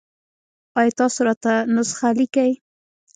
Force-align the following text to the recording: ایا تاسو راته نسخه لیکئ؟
ایا 0.79 0.93
تاسو 0.99 1.19
راته 1.27 1.53
نسخه 1.75 2.09
لیکئ؟ 2.17 2.51